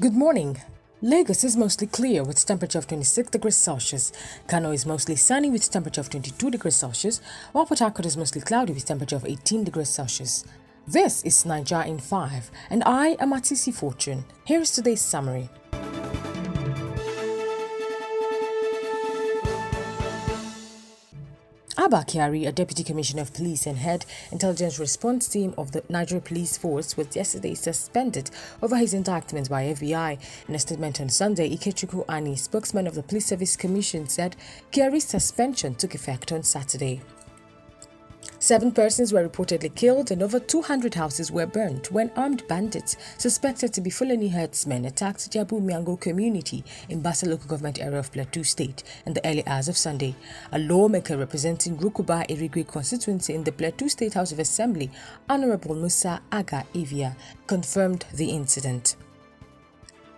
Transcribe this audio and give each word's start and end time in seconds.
Good 0.00 0.14
morning. 0.14 0.56
Lagos 1.02 1.44
is 1.44 1.58
mostly 1.58 1.86
clear 1.86 2.24
with 2.24 2.46
temperature 2.46 2.78
of 2.78 2.86
26 2.86 3.32
degrees 3.32 3.54
Celsius. 3.54 4.12
Kano 4.48 4.70
is 4.70 4.86
mostly 4.86 5.14
sunny 5.14 5.50
with 5.50 5.70
temperature 5.70 6.00
of 6.00 6.08
22 6.08 6.52
degrees 6.52 6.76
Celsius, 6.76 7.20
while 7.52 7.66
Port 7.66 7.80
Harcourt 7.80 8.06
is 8.06 8.16
mostly 8.16 8.40
cloudy 8.40 8.72
with 8.72 8.86
temperature 8.86 9.16
of 9.16 9.26
18 9.26 9.62
degrees 9.62 9.90
Celsius. 9.90 10.46
This 10.86 11.22
is 11.24 11.44
Niger 11.44 11.82
in 11.82 11.98
5, 11.98 12.50
and 12.70 12.82
I 12.86 13.08
am 13.20 13.34
Atisi 13.34 13.74
Fortune. 13.74 14.24
Here 14.46 14.62
is 14.62 14.70
today's 14.70 15.02
summary. 15.02 15.50
Abba 21.82 22.04
a 22.14 22.52
deputy 22.52 22.84
commissioner 22.84 23.22
of 23.22 23.32
police 23.32 23.66
and 23.66 23.78
head 23.78 24.04
intelligence 24.32 24.78
response 24.78 25.26
team 25.26 25.54
of 25.56 25.72
the 25.72 25.82
Nigeria 25.88 26.20
Police 26.20 26.58
Force, 26.58 26.94
was 26.94 27.16
yesterday 27.16 27.54
suspended 27.54 28.30
over 28.60 28.76
his 28.76 28.92
indictment 28.92 29.48
by 29.48 29.64
FBI. 29.64 30.18
In 30.46 30.54
a 30.54 30.58
statement 30.58 31.00
on 31.00 31.08
Sunday, 31.08 31.48
Ikechukwu 31.48 32.04
Ani, 32.06 32.36
spokesman 32.36 32.86
of 32.86 32.94
the 32.94 33.02
Police 33.02 33.24
Service 33.24 33.56
Commission, 33.56 34.06
said 34.10 34.36
Kyari's 34.72 35.04
suspension 35.04 35.74
took 35.74 35.94
effect 35.94 36.32
on 36.32 36.42
Saturday. 36.42 37.00
Seven 38.42 38.72
persons 38.72 39.12
were 39.12 39.28
reportedly 39.28 39.72
killed 39.74 40.10
and 40.10 40.22
over 40.22 40.40
200 40.40 40.94
houses 40.94 41.30
were 41.30 41.44
burnt 41.44 41.92
when 41.92 42.10
armed 42.16 42.48
bandits 42.48 42.96
suspected 43.18 43.74
to 43.74 43.82
be 43.82 43.90
Fulani 43.90 44.28
herdsmen 44.28 44.86
attacked 44.86 45.30
Jabu 45.30 45.60
Miango 45.60 46.00
community 46.00 46.64
in 46.88 47.02
Bassa 47.02 47.28
local 47.28 47.46
government 47.48 47.78
area 47.82 47.98
of 47.98 48.10
Plateau 48.10 48.42
State 48.42 48.82
in 49.04 49.12
the 49.12 49.24
early 49.28 49.46
hours 49.46 49.68
of 49.68 49.76
Sunday. 49.76 50.16
A 50.52 50.58
lawmaker 50.58 51.18
representing 51.18 51.76
Rukuba 51.76 52.26
Irigwe 52.28 52.66
constituency 52.66 53.34
in 53.34 53.44
the 53.44 53.52
Plateau 53.52 53.88
State 53.88 54.14
House 54.14 54.32
of 54.32 54.38
Assembly, 54.38 54.90
Honorable 55.28 55.74
Musa 55.74 56.22
Aga 56.32 56.64
Ivia, 56.74 57.14
confirmed 57.46 58.06
the 58.14 58.30
incident. 58.30 58.96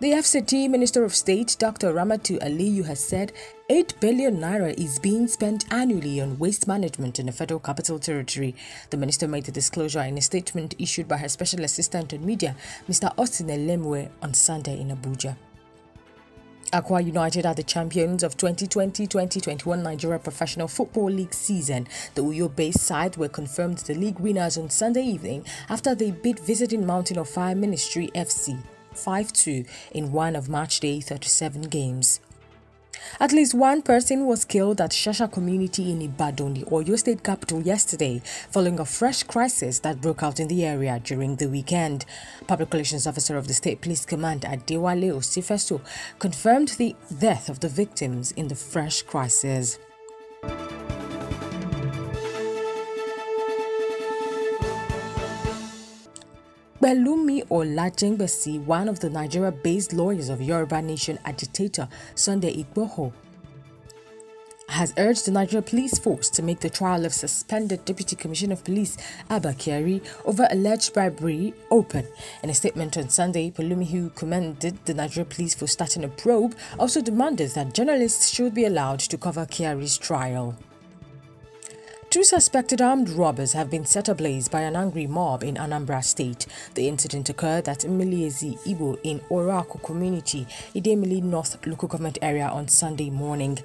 The 0.00 0.12
FCT 0.12 0.70
Minister 0.70 1.02
of 1.02 1.12
State, 1.12 1.56
Dr. 1.58 1.92
Ramatu 1.92 2.38
Aliyu, 2.38 2.84
has 2.86 3.04
said 3.04 3.32
8 3.68 3.98
billion 3.98 4.36
naira 4.38 4.72
is 4.78 5.00
being 5.00 5.26
spent 5.26 5.64
annually 5.72 6.20
on 6.20 6.38
waste 6.38 6.68
management 6.68 7.18
in 7.18 7.26
the 7.26 7.32
Federal 7.32 7.58
Capital 7.58 7.98
Territory. 7.98 8.54
The 8.90 8.96
minister 8.96 9.26
made 9.26 9.46
the 9.46 9.50
disclosure 9.50 10.02
in 10.02 10.16
a 10.16 10.20
statement 10.20 10.76
issued 10.78 11.08
by 11.08 11.16
her 11.16 11.28
special 11.28 11.64
assistant 11.64 12.14
on 12.14 12.24
media, 12.24 12.54
Mr. 12.88 13.12
Austin 13.18 13.48
Elemwe, 13.48 14.08
on 14.22 14.34
Sunday 14.34 14.80
in 14.80 14.96
Abuja. 14.96 15.34
Akwa 16.72 17.04
United 17.04 17.44
are 17.44 17.54
the 17.54 17.64
champions 17.64 18.22
of 18.22 18.36
2020-2021 18.36 19.82
Nigeria 19.82 20.20
Professional 20.20 20.68
Football 20.68 21.10
League 21.10 21.34
season. 21.34 21.88
The 22.14 22.22
Uyo-based 22.22 22.82
side 22.82 23.16
were 23.16 23.28
confirmed 23.28 23.78
the 23.78 23.94
league 23.94 24.20
winners 24.20 24.58
on 24.58 24.70
Sunday 24.70 25.02
evening 25.02 25.44
after 25.68 25.96
they 25.96 26.12
beat 26.12 26.38
visiting 26.38 26.86
Mountain 26.86 27.18
of 27.18 27.28
Fire 27.28 27.56
Ministry 27.56 28.12
FC 28.14 28.62
5 28.98 29.32
2 29.32 29.64
in 29.92 30.12
one 30.12 30.36
of 30.36 30.48
match 30.48 30.80
day 30.80 31.00
37 31.00 31.62
games. 31.62 32.20
At 33.20 33.32
least 33.32 33.54
one 33.54 33.82
person 33.82 34.26
was 34.26 34.44
killed 34.44 34.80
at 34.80 34.90
Shasha 34.90 35.30
community 35.30 35.90
in 35.90 36.02
Ibadan, 36.02 36.54
the 36.54 36.62
Oyo 36.64 36.98
state 36.98 37.22
capital, 37.22 37.62
yesterday, 37.62 38.20
following 38.50 38.80
a 38.80 38.84
fresh 38.84 39.22
crisis 39.22 39.78
that 39.80 40.00
broke 40.00 40.22
out 40.22 40.40
in 40.40 40.48
the 40.48 40.64
area 40.64 41.00
during 41.02 41.36
the 41.36 41.48
weekend. 41.48 42.04
Public 42.46 42.72
Relations 42.72 43.06
Officer 43.06 43.36
of 43.36 43.46
the 43.48 43.54
State 43.54 43.80
Police 43.80 44.04
Command, 44.04 44.42
Adewale 44.42 45.12
Osifeso, 45.12 45.80
confirmed 46.18 46.68
the 46.70 46.94
death 47.18 47.48
of 47.48 47.60
the 47.60 47.68
victims 47.68 48.32
in 48.32 48.48
the 48.48 48.54
fresh 48.56 49.02
crisis. 49.02 49.78
Pelumi 56.80 57.42
Olajengbesi, 57.48 58.64
one 58.64 58.88
of 58.88 59.00
the 59.00 59.10
Nigeria-based 59.10 59.92
lawyers 59.92 60.28
of 60.28 60.40
Yoruba 60.40 60.80
Nation 60.80 61.18
agitator 61.24 61.88
Sunday 62.14 62.62
Igboho, 62.62 63.12
has 64.68 64.94
urged 64.96 65.26
the 65.26 65.32
Nigeria 65.32 65.60
Police 65.62 65.98
Force 65.98 66.30
to 66.30 66.40
make 66.40 66.60
the 66.60 66.70
trial 66.70 67.04
of 67.04 67.12
suspended 67.12 67.84
Deputy 67.84 68.14
Commissioner 68.14 68.52
of 68.52 68.62
Police 68.62 68.96
Abba 69.28 69.54
Kyari 69.54 70.06
over 70.24 70.46
alleged 70.52 70.94
bribery 70.94 71.52
open. 71.72 72.06
In 72.44 72.50
a 72.50 72.54
statement 72.54 72.96
on 72.96 73.08
Sunday, 73.08 73.50
Pelumi, 73.50 73.88
who 73.88 74.10
commended 74.10 74.78
the 74.84 74.94
Nigeria 74.94 75.24
Police 75.28 75.56
for 75.56 75.66
starting 75.66 76.04
a 76.04 76.08
probe, 76.08 76.54
also 76.78 77.00
demanded 77.02 77.50
that 77.56 77.74
journalists 77.74 78.28
should 78.30 78.54
be 78.54 78.66
allowed 78.66 79.00
to 79.00 79.18
cover 79.18 79.46
Kyari's 79.46 79.98
trial. 79.98 80.56
Two 82.10 82.24
suspected 82.24 82.80
armed 82.80 83.10
robbers 83.10 83.52
have 83.52 83.68
been 83.68 83.84
set 83.84 84.08
ablaze 84.08 84.48
by 84.48 84.62
an 84.62 84.76
angry 84.76 85.06
mob 85.06 85.44
in 85.44 85.56
Anambra 85.56 86.02
State. 86.02 86.46
The 86.74 86.88
incident 86.88 87.28
occurred 87.28 87.68
at 87.68 87.80
Miliezi 87.80 88.58
Ibo 88.66 88.94
in 89.02 89.20
Oraukwu 89.30 89.82
community, 89.82 90.46
Idemili 90.74 91.22
North 91.22 91.66
local 91.66 91.86
government 91.86 92.16
area 92.22 92.48
on 92.48 92.66
Sunday 92.68 93.10
morning. 93.10 93.58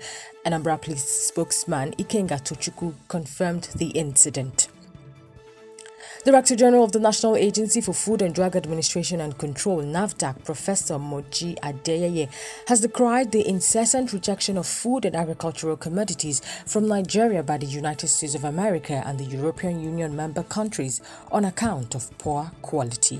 Anambra 0.45 0.81
police 0.81 1.07
spokesman 1.07 1.93
Ikenga 1.93 2.41
Tochukwu 2.43 2.93
confirmed 3.07 3.69
the 3.75 3.91
incident. 3.91 4.67
Director 6.25 6.55
General 6.55 6.85
of 6.85 6.93
the 6.93 7.01
National 7.01 7.35
Agency 7.35 7.81
for 7.81 7.93
Food 7.93 8.21
and 8.21 8.33
Drug 8.33 8.55
Administration 8.55 9.19
and 9.19 9.37
Control, 9.37 9.83
NAFDAC, 9.83 10.45
Professor 10.45 10.93
Moji 10.93 11.59
Adeyeye, 11.59 12.29
has 12.67 12.79
decried 12.79 13.33
the 13.33 13.45
incessant 13.45 14.13
rejection 14.13 14.57
of 14.57 14.65
food 14.65 15.03
and 15.03 15.17
agricultural 15.17 15.75
commodities 15.75 16.41
from 16.65 16.87
Nigeria 16.87 17.43
by 17.43 17.57
the 17.57 17.65
United 17.65 18.07
States 18.07 18.35
of 18.35 18.45
America 18.45 19.03
and 19.05 19.19
the 19.19 19.25
European 19.25 19.81
Union 19.81 20.15
member 20.15 20.43
countries 20.43 21.01
on 21.29 21.43
account 21.43 21.93
of 21.93 22.09
poor 22.19 22.49
quality. 22.61 23.19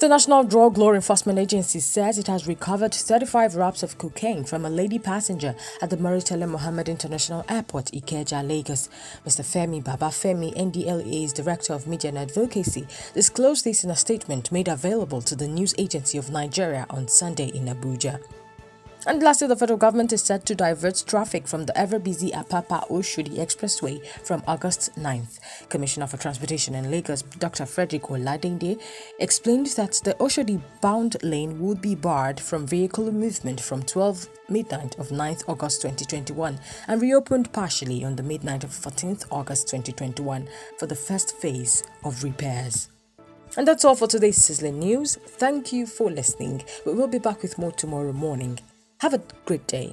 The 0.00 0.08
National 0.08 0.44
Drug 0.44 0.76
Law 0.78 0.92
Enforcement 0.92 1.38
Agency 1.38 1.80
says 1.80 2.18
it 2.18 2.26
has 2.26 2.46
recovered 2.46 2.94
35 2.94 3.54
wraps 3.56 3.82
of 3.82 3.98
cocaine 3.98 4.44
from 4.44 4.64
a 4.64 4.70
lady 4.70 4.98
passenger 4.98 5.54
at 5.80 5.90
the 5.90 5.96
Murtala 5.96 6.48
Mohammed 6.48 6.88
International 6.88 7.44
Airport, 7.48 7.86
Ikeja, 7.86 8.46
Lagos. 8.46 8.88
Mr. 9.26 9.42
Femi 9.42 9.82
Babafemi, 9.82 10.54
NDLEA's 10.56 11.32
Director 11.32 11.72
of 11.72 11.86
Media 11.86 12.10
and 12.10 12.18
Advocacy, 12.18 12.86
disclosed 13.14 13.64
this 13.64 13.84
in 13.84 13.90
a 13.90 13.96
statement 13.96 14.50
made 14.52 14.68
available 14.68 15.20
to 15.22 15.36
the 15.36 15.48
News 15.48 15.74
Agency 15.78 16.18
of 16.18 16.30
Nigeria 16.30 16.86
on 16.90 17.08
Sunday 17.08 17.48
in 17.48 17.66
Abuja. 17.66 18.20
And 19.06 19.22
lastly, 19.22 19.48
the 19.48 19.56
federal 19.56 19.78
government 19.78 20.12
is 20.14 20.22
set 20.22 20.46
to 20.46 20.54
divert 20.54 21.04
traffic 21.06 21.46
from 21.46 21.66
the 21.66 21.76
ever 21.78 21.98
busy 21.98 22.30
Apapa 22.30 22.88
Oshodi 22.88 23.36
Expressway 23.36 24.04
from 24.24 24.42
August 24.46 24.94
9th. 24.98 25.40
Commissioner 25.68 26.06
for 26.06 26.16
Transportation 26.16 26.74
in 26.74 26.90
Lagos, 26.90 27.20
Dr. 27.22 27.66
Frederick 27.66 28.04
Oladeinde, 28.04 28.80
explained 29.18 29.66
that 29.76 30.00
the 30.04 30.14
Oshodi 30.14 30.60
bound 30.80 31.16
lane 31.22 31.60
would 31.60 31.82
be 31.82 31.94
barred 31.94 32.40
from 32.40 32.66
vehicle 32.66 33.12
movement 33.12 33.60
from 33.60 33.82
12 33.82 34.26
midnight 34.48 34.98
of 34.98 35.08
9th 35.08 35.44
August 35.48 35.82
2021 35.82 36.58
and 36.88 37.02
reopened 37.02 37.52
partially 37.52 38.04
on 38.04 38.16
the 38.16 38.22
midnight 38.22 38.64
of 38.64 38.70
14th 38.70 39.26
August 39.30 39.68
2021 39.68 40.48
for 40.78 40.86
the 40.86 40.96
first 40.96 41.36
phase 41.36 41.82
of 42.04 42.24
repairs. 42.24 42.88
And 43.56 43.68
that's 43.68 43.84
all 43.84 43.94
for 43.94 44.06
today's 44.06 44.42
sizzling 44.42 44.78
news. 44.78 45.16
Thank 45.16 45.72
you 45.72 45.86
for 45.86 46.10
listening. 46.10 46.64
We 46.86 46.94
will 46.94 47.06
be 47.06 47.18
back 47.18 47.42
with 47.42 47.58
more 47.58 47.70
tomorrow 47.70 48.12
morning. 48.12 48.58
Have 49.04 49.12
a 49.12 49.20
great 49.44 49.66
day. 49.66 49.92